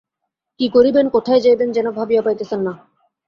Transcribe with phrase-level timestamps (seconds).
[0.59, 2.73] কি করিবেন কোথায় যাইবেন যেন ভাবিয়া পাইতেছেন না।